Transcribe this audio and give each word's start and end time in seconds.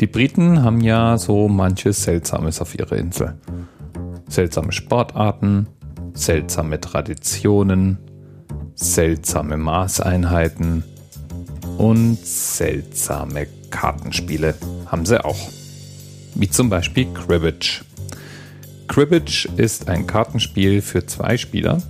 Die 0.00 0.06
Briten 0.06 0.62
haben 0.62 0.80
ja 0.80 1.18
so 1.18 1.48
manches 1.48 2.04
Seltsames 2.04 2.60
auf 2.60 2.78
ihrer 2.78 2.92
Insel. 2.92 3.34
Seltsame 4.28 4.70
Sportarten, 4.70 5.66
seltsame 6.14 6.80
Traditionen, 6.80 7.98
seltsame 8.76 9.56
Maßeinheiten 9.56 10.84
und 11.78 12.16
seltsame 12.24 13.48
Kartenspiele 13.70 14.54
haben 14.86 15.04
sie 15.04 15.24
auch. 15.24 15.48
Wie 16.36 16.48
zum 16.48 16.70
Beispiel 16.70 17.12
Cribbage. 17.12 17.84
Cribbage 18.86 19.48
ist 19.56 19.88
ein 19.88 20.06
Kartenspiel 20.06 20.80
für 20.80 21.06
zwei 21.06 21.36
Spieler, 21.36 21.82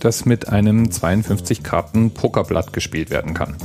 das 0.00 0.26
mit 0.26 0.48
einem 0.48 0.90
52 0.90 1.62
Karten 1.62 2.10
Pokerblatt 2.10 2.74
gespielt 2.74 3.08
werden 3.08 3.32
kann. 3.32 3.56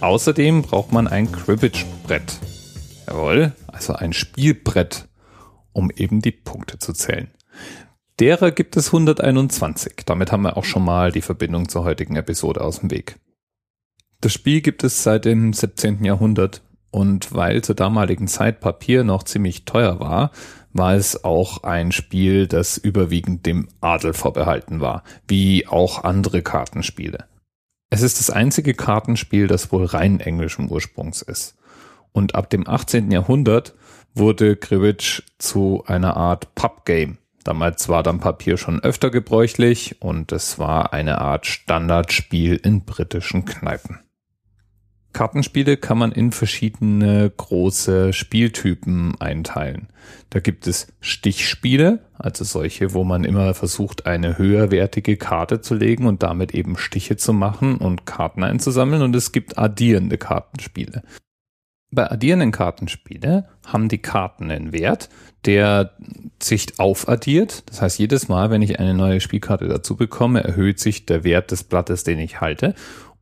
Außerdem 0.00 0.62
braucht 0.62 0.92
man 0.92 1.06
ein 1.08 1.30
Cribbage-Brett. 1.30 2.38
Jawohl, 3.06 3.52
also 3.66 3.92
ein 3.92 4.14
Spielbrett, 4.14 5.08
um 5.72 5.90
eben 5.90 6.22
die 6.22 6.30
Punkte 6.30 6.78
zu 6.78 6.94
zählen. 6.94 7.28
Derer 8.18 8.50
gibt 8.50 8.78
es 8.78 8.88
121. 8.88 10.04
Damit 10.06 10.32
haben 10.32 10.42
wir 10.42 10.56
auch 10.56 10.64
schon 10.64 10.84
mal 10.84 11.12
die 11.12 11.20
Verbindung 11.20 11.68
zur 11.68 11.84
heutigen 11.84 12.16
Episode 12.16 12.62
aus 12.62 12.80
dem 12.80 12.90
Weg. 12.90 13.16
Das 14.22 14.32
Spiel 14.32 14.62
gibt 14.62 14.84
es 14.84 15.02
seit 15.02 15.26
dem 15.26 15.52
17. 15.52 16.04
Jahrhundert 16.04 16.62
und 16.90 17.34
weil 17.34 17.62
zur 17.62 17.74
damaligen 17.74 18.26
Zeit 18.26 18.60
Papier 18.60 19.04
noch 19.04 19.22
ziemlich 19.22 19.64
teuer 19.64 20.00
war, 20.00 20.30
war 20.72 20.94
es 20.94 21.24
auch 21.24 21.62
ein 21.62 21.92
Spiel, 21.92 22.46
das 22.46 22.78
überwiegend 22.78 23.44
dem 23.44 23.68
Adel 23.80 24.14
vorbehalten 24.14 24.80
war, 24.80 25.04
wie 25.28 25.66
auch 25.66 26.04
andere 26.04 26.42
Kartenspiele. 26.42 27.29
Es 27.90 28.02
ist 28.02 28.20
das 28.20 28.30
einzige 28.30 28.74
Kartenspiel, 28.74 29.48
das 29.48 29.72
wohl 29.72 29.84
rein 29.84 30.20
englischen 30.20 30.70
Ursprungs 30.70 31.22
ist. 31.22 31.56
Und 32.12 32.36
ab 32.36 32.48
dem 32.48 32.68
18. 32.68 33.10
Jahrhundert 33.10 33.74
wurde 34.14 34.56
Cribbage 34.56 35.24
zu 35.38 35.82
einer 35.86 36.16
Art 36.16 36.54
Pub-Game. 36.54 37.18
Damals 37.42 37.88
war 37.88 38.02
dann 38.02 38.20
Papier 38.20 38.58
schon 38.58 38.80
öfter 38.80 39.10
gebräuchlich 39.10 40.00
und 40.00 40.30
es 40.30 40.58
war 40.58 40.92
eine 40.92 41.20
Art 41.20 41.46
Standardspiel 41.46 42.56
in 42.56 42.84
britischen 42.84 43.44
Kneipen. 43.44 43.98
Kartenspiele 45.12 45.76
kann 45.76 45.98
man 45.98 46.12
in 46.12 46.30
verschiedene 46.30 47.30
große 47.36 48.12
Spieltypen 48.12 49.20
einteilen. 49.20 49.88
Da 50.30 50.38
gibt 50.40 50.66
es 50.66 50.86
Stichspiele, 51.00 52.04
also 52.14 52.44
solche, 52.44 52.94
wo 52.94 53.02
man 53.02 53.24
immer 53.24 53.52
versucht, 53.54 54.06
eine 54.06 54.38
höherwertige 54.38 55.16
Karte 55.16 55.60
zu 55.60 55.74
legen 55.74 56.06
und 56.06 56.22
damit 56.22 56.54
eben 56.54 56.76
Stiche 56.76 57.16
zu 57.16 57.32
machen 57.32 57.76
und 57.76 58.06
Karten 58.06 58.44
einzusammeln. 58.44 59.02
Und 59.02 59.16
es 59.16 59.32
gibt 59.32 59.58
addierende 59.58 60.16
Kartenspiele. 60.16 61.02
Bei 61.92 62.08
addierenden 62.08 62.52
Kartenspiele 62.52 63.48
haben 63.66 63.88
die 63.88 63.98
Karten 63.98 64.50
einen 64.52 64.72
Wert, 64.72 65.08
der 65.44 65.96
sich 66.40 66.78
aufaddiert. 66.78 67.68
Das 67.68 67.82
heißt, 67.82 67.98
jedes 67.98 68.28
Mal, 68.28 68.50
wenn 68.50 68.62
ich 68.62 68.78
eine 68.78 68.94
neue 68.94 69.20
Spielkarte 69.20 69.66
dazu 69.66 69.96
bekomme, 69.96 70.44
erhöht 70.44 70.78
sich 70.78 71.06
der 71.06 71.24
Wert 71.24 71.50
des 71.50 71.64
Blattes, 71.64 72.04
den 72.04 72.20
ich 72.20 72.40
halte. 72.40 72.76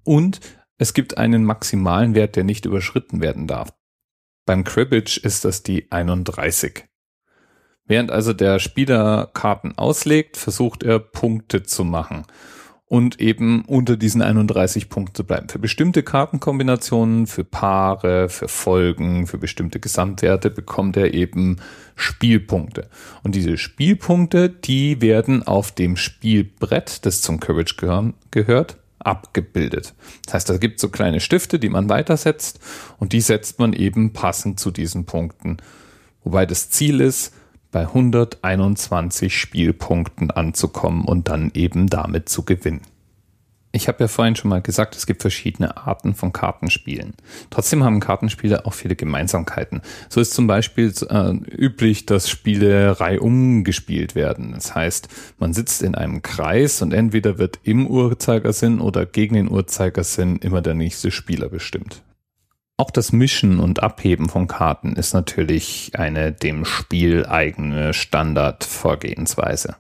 Und 0.05 0.41
es 0.79 0.95
gibt 0.95 1.19
einen 1.19 1.45
maximalen 1.45 2.15
Wert, 2.15 2.37
der 2.37 2.45
nicht 2.45 2.65
überschritten 2.65 3.21
werden 3.21 3.47
darf. 3.47 3.73
Beim 4.47 4.65
Cribbage 4.65 5.19
ist 5.19 5.45
das 5.45 5.63
die 5.63 5.91
31. 5.91 6.85
Während 7.85 8.11
also 8.11 8.33
der 8.33 8.59
Spieler 8.59 9.31
Karten 9.35 9.77
auslegt, 9.77 10.37
versucht 10.37 10.83
er 10.83 10.99
Punkte 10.99 11.65
zu 11.65 11.85
machen 11.85 12.25
und 12.87 13.21
eben 13.21 13.65
unter 13.67 13.97
diesen 13.97 14.23
31 14.23 14.89
Punkten 14.89 15.15
zu 15.15 15.25
bleiben. 15.25 15.49
Für 15.49 15.59
bestimmte 15.59 16.03
Kartenkombinationen, 16.03 17.27
für 17.27 17.45
Paare, 17.45 18.29
für 18.29 18.49
Folgen, 18.49 19.27
für 19.27 19.39
bestimmte 19.39 19.81
Gesamtwerte 19.81 20.51
bekommt 20.51 20.97
er 20.97 21.13
eben 21.13 21.59
Spielpunkte. 21.97 22.89
Und 23.23 23.35
diese 23.35 23.59
Spielpunkte, 23.59 24.49
die 24.49 25.01
werden 25.03 25.43
auf 25.43 25.73
dem 25.73 25.97
Spielbrett, 25.97 27.05
das 27.05 27.21
zum 27.21 27.41
Courage 27.41 27.75
gehört, 28.31 28.79
abgebildet. 28.99 29.95
Das 30.25 30.35
heißt, 30.35 30.51
da 30.51 30.57
gibt 30.57 30.81
so 30.81 30.89
kleine 30.89 31.21
Stifte, 31.21 31.59
die 31.59 31.69
man 31.69 31.89
weitersetzt 31.89 32.61
und 32.99 33.13
die 33.13 33.21
setzt 33.21 33.59
man 33.59 33.73
eben 33.73 34.13
passend 34.13 34.61
zu 34.61 34.71
diesen 34.71 35.05
Punkten. 35.05 35.59
Wobei 36.25 36.47
das 36.47 36.71
Ziel 36.71 37.01
ist, 37.01 37.33
bei 37.71 37.83
121 37.83 39.37
Spielpunkten 39.37 40.31
anzukommen 40.31 41.05
und 41.05 41.29
dann 41.29 41.51
eben 41.55 41.89
damit 41.89 42.29
zu 42.29 42.45
gewinnen. 42.45 42.83
Ich 43.79 43.87
habe 43.87 44.03
ja 44.03 44.09
vorhin 44.09 44.35
schon 44.35 44.49
mal 44.49 44.61
gesagt, 44.61 44.97
es 44.97 45.07
gibt 45.07 45.23
verschiedene 45.23 45.77
Arten 45.77 46.13
von 46.13 46.33
Kartenspielen. 46.33 47.15
Trotzdem 47.49 47.85
haben 47.85 48.01
Kartenspiele 48.01 48.67
auch 48.67 48.75
viele 48.75 48.97
Gemeinsamkeiten. 48.97 49.83
So 50.09 50.21
ist 50.21 50.35
zum 50.35 50.49
Beispiel 50.49 50.93
äh, 51.09 51.31
üblich, 51.31 52.05
dass 52.05 52.29
Spiele 52.29 52.99
reihum 52.99 53.63
gespielt 53.63 54.17
werden. 54.17 54.51
Das 54.51 54.75
heißt, 54.75 55.09
man 55.39 55.53
sitzt 55.53 55.83
in 55.83 55.95
einem 55.95 56.23
Kreis 56.23 56.83
und 56.83 56.93
entweder 56.93 57.39
wird 57.39 57.61
im 57.63 57.87
Uhrzeigersinn 57.87 58.81
oder 58.81 59.07
gegen 59.07 59.37
den 59.37 59.49
Uhrzeigersinn 59.49 60.39
immer 60.39 60.61
der 60.61 60.75
nächste 60.75 61.13
Spieler 61.13 61.49
bestimmt. 61.49 62.03
Auch 62.79 62.91
das 62.91 63.13
Mischen 63.13 63.61
und 63.61 63.81
Abheben 63.81 64.29
von 64.29 64.49
Karten 64.49 64.97
ist 64.97 65.15
natürlich 65.15 65.93
eine 65.95 66.33
dem 66.33 66.65
Spiel 66.65 67.27
eigene 67.27 67.95
Standardvorgehensweise. 67.95 69.77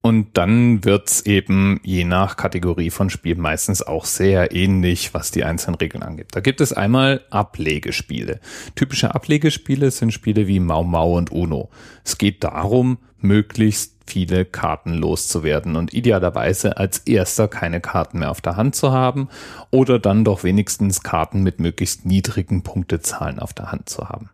Und 0.00 0.38
dann 0.38 0.84
wird's 0.84 1.22
eben 1.22 1.80
je 1.82 2.04
nach 2.04 2.36
Kategorie 2.36 2.90
von 2.90 3.10
Spiel 3.10 3.34
meistens 3.34 3.82
auch 3.82 4.04
sehr 4.04 4.54
ähnlich, 4.54 5.12
was 5.12 5.32
die 5.32 5.42
einzelnen 5.42 5.74
Regeln 5.74 6.04
angeht. 6.04 6.28
Da 6.30 6.40
gibt 6.40 6.60
es 6.60 6.72
einmal 6.72 7.24
Ablegespiele. 7.30 8.40
Typische 8.76 9.14
Ablegespiele 9.14 9.90
sind 9.90 10.12
Spiele 10.12 10.46
wie 10.46 10.60
Mau 10.60 10.84
Mau 10.84 11.16
und 11.16 11.32
Uno. 11.32 11.70
Es 12.04 12.16
geht 12.16 12.44
darum, 12.44 12.98
möglichst 13.18 13.96
viele 14.06 14.44
Karten 14.44 14.94
loszuwerden 14.94 15.76
und 15.76 15.92
idealerweise 15.92 16.76
als 16.76 16.98
erster 16.98 17.48
keine 17.48 17.80
Karten 17.80 18.20
mehr 18.20 18.30
auf 18.30 18.40
der 18.40 18.56
Hand 18.56 18.76
zu 18.76 18.92
haben 18.92 19.28
oder 19.70 19.98
dann 19.98 20.24
doch 20.24 20.44
wenigstens 20.44 21.02
Karten 21.02 21.42
mit 21.42 21.60
möglichst 21.60 22.06
niedrigen 22.06 22.62
Punktezahlen 22.62 23.38
auf 23.38 23.52
der 23.52 23.72
Hand 23.72 23.88
zu 23.88 24.08
haben. 24.08 24.30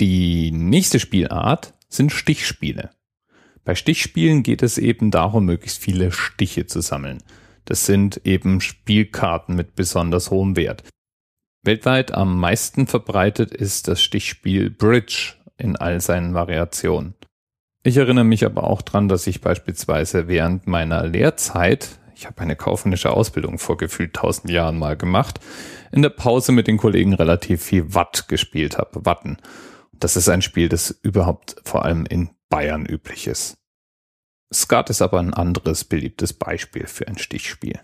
Die 0.00 0.50
nächste 0.50 0.98
Spielart 0.98 1.74
sind 1.88 2.10
Stichspiele. 2.10 2.90
Bei 3.64 3.74
Stichspielen 3.74 4.42
geht 4.42 4.62
es 4.62 4.78
eben 4.78 5.10
darum, 5.10 5.44
möglichst 5.44 5.82
viele 5.82 6.12
Stiche 6.12 6.66
zu 6.66 6.80
sammeln. 6.80 7.18
Das 7.64 7.84
sind 7.84 8.22
eben 8.24 8.60
Spielkarten 8.60 9.54
mit 9.54 9.74
besonders 9.74 10.30
hohem 10.30 10.56
Wert. 10.56 10.84
Weltweit 11.64 12.12
am 12.12 12.40
meisten 12.40 12.86
verbreitet 12.86 13.52
ist 13.52 13.88
das 13.88 14.02
Stichspiel 14.02 14.70
Bridge 14.70 15.34
in 15.58 15.76
all 15.76 16.00
seinen 16.00 16.32
Variationen. 16.32 17.14
Ich 17.82 17.96
erinnere 17.96 18.24
mich 18.24 18.44
aber 18.44 18.64
auch 18.64 18.82
dran, 18.82 19.08
dass 19.08 19.26
ich 19.26 19.40
beispielsweise 19.40 20.28
während 20.28 20.66
meiner 20.66 21.06
Lehrzeit, 21.06 21.98
ich 22.14 22.26
habe 22.26 22.40
eine 22.40 22.56
kaufmännische 22.56 23.10
Ausbildung 23.10 23.58
vor 23.58 23.76
gefühlt 23.76 24.14
tausend 24.14 24.50
Jahren 24.50 24.78
mal 24.78 24.96
gemacht, 24.96 25.40
in 25.92 26.02
der 26.02 26.10
Pause 26.10 26.52
mit 26.52 26.66
den 26.66 26.76
Kollegen 26.76 27.14
relativ 27.14 27.62
viel 27.62 27.94
Watt 27.94 28.28
gespielt 28.28 28.78
habe. 28.78 29.04
Watten. 29.04 29.38
Das 29.92 30.16
ist 30.16 30.28
ein 30.28 30.42
Spiel, 30.42 30.68
das 30.68 30.90
überhaupt 31.02 31.56
vor 31.64 31.84
allem 31.84 32.06
in 32.06 32.30
Bayern 32.48 32.86
üblich 32.86 33.26
ist. 33.26 33.58
Skat 34.52 34.90
ist 34.90 35.02
aber 35.02 35.18
ein 35.18 35.34
anderes 35.34 35.84
beliebtes 35.84 36.32
Beispiel 36.32 36.86
für 36.86 37.06
ein 37.06 37.18
Stichspiel. 37.18 37.80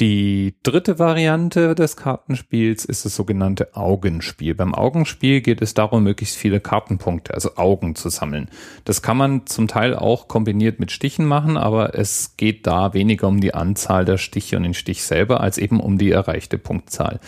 Die 0.00 0.56
dritte 0.64 0.98
Variante 0.98 1.76
des 1.76 1.96
Kartenspiels 1.96 2.84
ist 2.84 3.04
das 3.04 3.14
sogenannte 3.14 3.76
Augenspiel. 3.76 4.56
Beim 4.56 4.74
Augenspiel 4.74 5.40
geht 5.40 5.62
es 5.62 5.72
darum, 5.72 6.02
möglichst 6.02 6.36
viele 6.36 6.58
Kartenpunkte, 6.58 7.32
also 7.32 7.54
Augen 7.54 7.94
zu 7.94 8.08
sammeln. 8.08 8.50
Das 8.84 9.02
kann 9.02 9.16
man 9.16 9.46
zum 9.46 9.68
Teil 9.68 9.94
auch 9.94 10.26
kombiniert 10.26 10.80
mit 10.80 10.90
Stichen 10.90 11.26
machen, 11.26 11.56
aber 11.56 11.96
es 11.96 12.36
geht 12.36 12.66
da 12.66 12.92
weniger 12.92 13.28
um 13.28 13.40
die 13.40 13.54
Anzahl 13.54 14.04
der 14.04 14.18
Stiche 14.18 14.56
und 14.56 14.64
den 14.64 14.74
Stich 14.74 15.04
selber, 15.04 15.40
als 15.40 15.58
eben 15.58 15.78
um 15.78 15.96
die 15.96 16.10
erreichte 16.10 16.58
Punktzahl. 16.58 17.20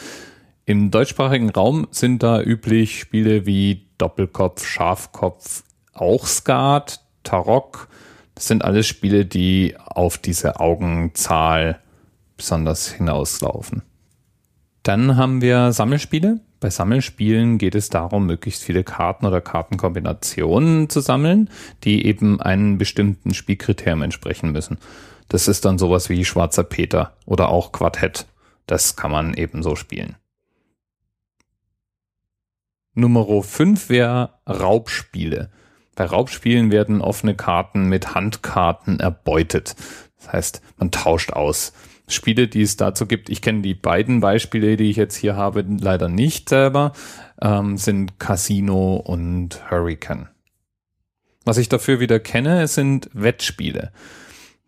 Im 0.64 0.90
deutschsprachigen 0.90 1.50
Raum 1.50 1.86
sind 1.92 2.24
da 2.24 2.42
üblich 2.42 2.98
Spiele 2.98 3.46
wie 3.46 3.86
Doppelkopf, 3.98 4.66
Schafkopf, 4.66 5.62
auch 6.00 6.26
Skat, 6.26 7.00
Tarok. 7.22 7.88
Das 8.34 8.46
sind 8.46 8.64
alles 8.64 8.86
Spiele, 8.86 9.24
die 9.24 9.76
auf 9.78 10.18
diese 10.18 10.60
Augenzahl 10.60 11.80
besonders 12.36 12.88
hinauslaufen. 12.92 13.82
Dann 14.82 15.16
haben 15.16 15.40
wir 15.40 15.72
Sammelspiele. 15.72 16.40
Bei 16.60 16.70
Sammelspielen 16.70 17.58
geht 17.58 17.74
es 17.74 17.88
darum, 17.90 18.26
möglichst 18.26 18.62
viele 18.62 18.84
Karten 18.84 19.26
oder 19.26 19.40
Kartenkombinationen 19.40 20.88
zu 20.88 21.00
sammeln, 21.00 21.50
die 21.84 22.06
eben 22.06 22.40
einen 22.40 22.78
bestimmten 22.78 23.34
Spielkriterium 23.34 24.02
entsprechen 24.02 24.52
müssen. 24.52 24.78
Das 25.28 25.48
ist 25.48 25.64
dann 25.64 25.78
sowas 25.78 26.08
wie 26.08 26.24
Schwarzer 26.24 26.62
Peter 26.62 27.14
oder 27.26 27.48
auch 27.48 27.72
Quartett. 27.72 28.26
Das 28.66 28.96
kann 28.96 29.10
man 29.10 29.34
eben 29.34 29.62
so 29.62 29.76
spielen. 29.76 30.16
Nummer 32.94 33.42
5 33.42 33.88
wäre 33.88 34.30
Raubspiele. 34.48 35.50
Bei 35.96 36.04
Raubspielen 36.04 36.70
werden 36.70 37.00
offene 37.00 37.34
Karten 37.34 37.88
mit 37.88 38.14
Handkarten 38.14 39.00
erbeutet. 39.00 39.74
Das 40.18 40.32
heißt, 40.32 40.62
man 40.76 40.92
tauscht 40.92 41.32
aus. 41.32 41.72
Spiele, 42.06 42.46
die 42.46 42.62
es 42.62 42.76
dazu 42.76 43.06
gibt, 43.06 43.30
ich 43.30 43.42
kenne 43.42 43.62
die 43.62 43.74
beiden 43.74 44.20
Beispiele, 44.20 44.76
die 44.76 44.90
ich 44.90 44.96
jetzt 44.96 45.16
hier 45.16 45.34
habe, 45.34 45.64
leider 45.66 46.08
nicht 46.08 46.48
selber, 46.48 46.92
ähm, 47.42 47.76
sind 47.78 48.20
Casino 48.20 48.96
und 48.96 49.68
Hurricane. 49.70 50.28
Was 51.44 51.58
ich 51.58 51.68
dafür 51.68 51.98
wieder 51.98 52.20
kenne, 52.20 52.68
sind 52.68 53.10
Wettspiele. 53.12 53.90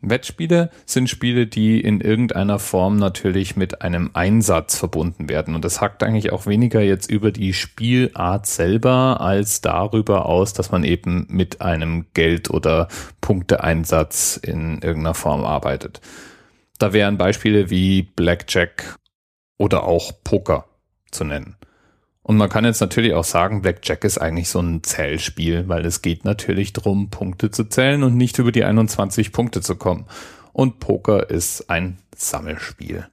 Wettspiele 0.00 0.70
sind 0.86 1.10
Spiele, 1.10 1.46
die 1.46 1.80
in 1.80 2.00
irgendeiner 2.00 2.58
Form 2.58 2.96
natürlich 2.96 3.56
mit 3.56 3.82
einem 3.82 4.10
Einsatz 4.14 4.78
verbunden 4.78 5.28
werden. 5.28 5.54
Und 5.54 5.64
das 5.64 5.80
hackt 5.80 6.02
eigentlich 6.04 6.32
auch 6.32 6.46
weniger 6.46 6.80
jetzt 6.80 7.10
über 7.10 7.32
die 7.32 7.52
Spielart 7.52 8.46
selber 8.46 9.20
als 9.20 9.60
darüber 9.60 10.26
aus, 10.26 10.52
dass 10.52 10.70
man 10.70 10.84
eben 10.84 11.26
mit 11.28 11.60
einem 11.60 12.06
Geld- 12.14 12.50
oder 12.50 12.86
Punkteeinsatz 13.20 14.36
in 14.36 14.74
irgendeiner 14.82 15.14
Form 15.14 15.44
arbeitet. 15.44 16.00
Da 16.78 16.92
wären 16.92 17.18
Beispiele 17.18 17.70
wie 17.70 18.02
Blackjack 18.02 18.96
oder 19.56 19.82
auch 19.82 20.12
Poker 20.22 20.66
zu 21.10 21.24
nennen. 21.24 21.56
Und 22.28 22.36
man 22.36 22.50
kann 22.50 22.66
jetzt 22.66 22.82
natürlich 22.82 23.14
auch 23.14 23.24
sagen, 23.24 23.62
Blackjack 23.62 24.04
ist 24.04 24.18
eigentlich 24.18 24.50
so 24.50 24.60
ein 24.60 24.82
Zählspiel, 24.82 25.66
weil 25.66 25.86
es 25.86 26.02
geht 26.02 26.26
natürlich 26.26 26.74
darum, 26.74 27.08
Punkte 27.08 27.50
zu 27.50 27.64
zählen 27.64 28.02
und 28.02 28.18
nicht 28.18 28.38
über 28.38 28.52
die 28.52 28.64
21 28.64 29.32
Punkte 29.32 29.62
zu 29.62 29.76
kommen. 29.76 30.04
Und 30.52 30.78
Poker 30.78 31.30
ist 31.30 31.70
ein 31.70 31.96
Sammelspiel. 32.14 33.08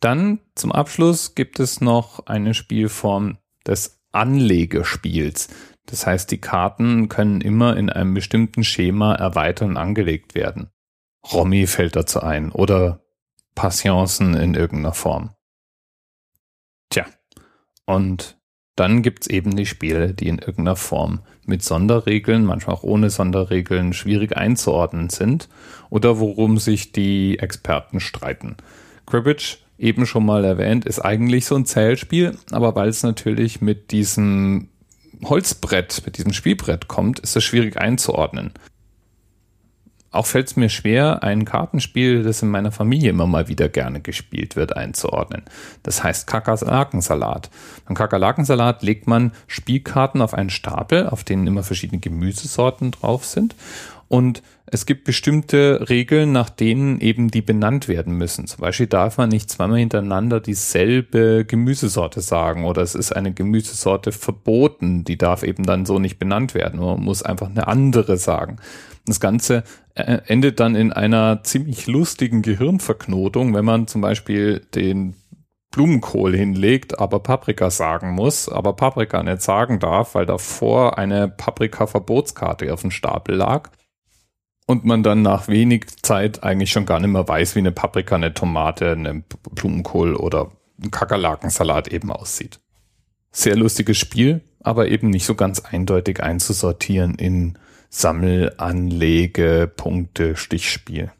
Dann 0.00 0.40
zum 0.56 0.72
Abschluss 0.72 1.36
gibt 1.36 1.60
es 1.60 1.80
noch 1.80 2.26
eine 2.26 2.54
Spielform 2.54 3.38
des 3.64 4.00
Anlegespiels. 4.10 5.46
Das 5.86 6.08
heißt, 6.08 6.32
die 6.32 6.40
Karten 6.40 7.08
können 7.08 7.40
immer 7.40 7.76
in 7.76 7.88
einem 7.88 8.14
bestimmten 8.14 8.64
Schema 8.64 9.14
erweitert 9.14 9.68
und 9.68 9.76
angelegt 9.76 10.34
werden. 10.34 10.72
Romy 11.32 11.68
fällt 11.68 11.94
dazu 11.94 12.20
ein 12.20 12.50
oder 12.50 13.04
Passionsen 13.54 14.34
in 14.34 14.54
irgendeiner 14.54 14.92
Form. 14.92 15.36
Tja, 16.90 17.06
und 17.88 18.36
dann 18.76 19.00
gibt's 19.02 19.28
eben 19.28 19.56
die 19.56 19.64
Spiele, 19.64 20.12
die 20.12 20.28
in 20.28 20.38
irgendeiner 20.38 20.76
Form 20.76 21.20
mit 21.46 21.62
Sonderregeln, 21.62 22.44
manchmal 22.44 22.76
auch 22.76 22.82
ohne 22.82 23.08
Sonderregeln, 23.08 23.94
schwierig 23.94 24.36
einzuordnen 24.36 25.08
sind 25.08 25.48
oder 25.88 26.20
worum 26.20 26.58
sich 26.58 26.92
die 26.92 27.38
Experten 27.38 27.98
streiten. 27.98 28.56
Cribbage, 29.06 29.60
eben 29.78 30.04
schon 30.04 30.26
mal 30.26 30.44
erwähnt, 30.44 30.84
ist 30.84 31.00
eigentlich 31.00 31.46
so 31.46 31.56
ein 31.56 31.64
Zählspiel, 31.64 32.36
aber 32.50 32.76
weil 32.76 32.90
es 32.90 33.02
natürlich 33.02 33.62
mit 33.62 33.90
diesem 33.90 34.68
Holzbrett, 35.24 36.02
mit 36.04 36.18
diesem 36.18 36.34
Spielbrett 36.34 36.88
kommt, 36.88 37.20
ist 37.20 37.36
es 37.36 37.42
schwierig 37.42 37.78
einzuordnen 37.78 38.52
auch 40.10 40.26
fällt 40.26 40.48
es 40.48 40.56
mir 40.56 40.70
schwer, 40.70 41.22
ein 41.22 41.44
Kartenspiel, 41.44 42.22
das 42.22 42.42
in 42.42 42.48
meiner 42.48 42.72
Familie 42.72 43.10
immer 43.10 43.26
mal 43.26 43.48
wieder 43.48 43.68
gerne 43.68 44.00
gespielt 44.00 44.56
wird, 44.56 44.76
einzuordnen. 44.76 45.42
Das 45.82 46.02
heißt 46.02 46.26
Kakerlakensalat. 46.26 47.50
Beim 47.86 47.94
Kakerlakensalat 47.94 48.82
legt 48.82 49.06
man 49.06 49.32
Spielkarten 49.46 50.22
auf 50.22 50.32
einen 50.32 50.50
Stapel, 50.50 51.08
auf 51.08 51.24
denen 51.24 51.46
immer 51.46 51.62
verschiedene 51.62 52.00
Gemüsesorten 52.00 52.90
drauf 52.92 53.26
sind. 53.26 53.54
Und 54.08 54.42
es 54.64 54.86
gibt 54.86 55.04
bestimmte 55.04 55.88
Regeln, 55.88 56.32
nach 56.32 56.48
denen 56.48 57.00
eben 57.00 57.30
die 57.30 57.42
benannt 57.42 57.88
werden 57.88 58.14
müssen. 58.14 58.46
Zum 58.46 58.62
Beispiel 58.62 58.86
darf 58.86 59.18
man 59.18 59.28
nicht 59.28 59.50
zweimal 59.50 59.78
hintereinander 59.78 60.40
dieselbe 60.40 61.44
Gemüsesorte 61.46 62.22
sagen 62.22 62.64
oder 62.64 62.82
es 62.82 62.94
ist 62.94 63.12
eine 63.12 63.32
Gemüsesorte 63.32 64.12
verboten, 64.12 65.04
die 65.04 65.18
darf 65.18 65.42
eben 65.42 65.64
dann 65.64 65.84
so 65.84 65.98
nicht 65.98 66.18
benannt 66.18 66.54
werden. 66.54 66.80
Man 66.80 67.00
muss 67.00 67.22
einfach 67.22 67.50
eine 67.50 67.68
andere 67.68 68.16
sagen. 68.16 68.56
Das 69.04 69.20
Ganze 69.20 69.62
äh, 69.94 70.18
endet 70.26 70.60
dann 70.60 70.74
in 70.74 70.92
einer 70.92 71.42
ziemlich 71.42 71.86
lustigen 71.86 72.40
Gehirnverknotung, 72.42 73.54
wenn 73.54 73.64
man 73.64 73.86
zum 73.88 74.00
Beispiel 74.00 74.60
den 74.74 75.16
Blumenkohl 75.70 76.34
hinlegt, 76.34 76.98
aber 76.98 77.20
Paprika 77.20 77.70
sagen 77.70 78.12
muss, 78.12 78.48
aber 78.48 78.74
Paprika 78.74 79.22
nicht 79.22 79.42
sagen 79.42 79.80
darf, 79.80 80.14
weil 80.14 80.24
davor 80.24 80.96
eine 80.96 81.28
Paprika-Verbotskarte 81.28 82.72
auf 82.72 82.80
dem 82.80 82.90
Stapel 82.90 83.36
lag 83.36 83.70
und 84.68 84.84
man 84.84 85.02
dann 85.02 85.22
nach 85.22 85.48
wenig 85.48 85.86
Zeit 86.02 86.42
eigentlich 86.42 86.70
schon 86.70 86.84
gar 86.84 87.00
nicht 87.00 87.10
mehr 87.10 87.26
weiß, 87.26 87.54
wie 87.54 87.60
eine 87.60 87.72
Paprika, 87.72 88.16
eine 88.16 88.34
Tomate, 88.34 88.92
eine 88.92 89.24
Blumenkohl 89.50 90.14
oder 90.14 90.52
ein 90.80 90.90
Kakerlakensalat 90.90 91.88
eben 91.88 92.12
aussieht. 92.12 92.60
Sehr 93.32 93.56
lustiges 93.56 93.96
Spiel, 93.96 94.42
aber 94.60 94.88
eben 94.88 95.08
nicht 95.08 95.24
so 95.24 95.34
ganz 95.34 95.60
eindeutig 95.60 96.22
einzusortieren 96.22 97.14
in 97.14 97.58
Sammel, 97.88 98.52
Anlege, 98.58 99.72
Punkte, 99.74 100.36
Stichspiel. 100.36 101.12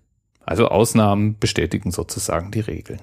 Also 0.45 0.69
Ausnahmen 0.69 1.39
bestätigen 1.39 1.91
sozusagen 1.91 2.50
die 2.50 2.61
Regeln. 2.61 3.00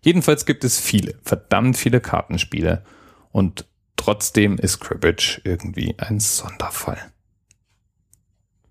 Jedenfalls 0.00 0.46
gibt 0.46 0.64
es 0.64 0.80
viele, 0.80 1.14
verdammt 1.22 1.76
viele 1.76 2.00
Kartenspiele 2.00 2.82
und 3.30 3.66
trotzdem 3.94 4.58
ist 4.58 4.80
Cribbage 4.80 5.42
irgendwie 5.44 5.94
ein 5.98 6.18
Sonderfall. 6.18 6.98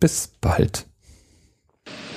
Bis 0.02 0.28
bald. 0.42 0.86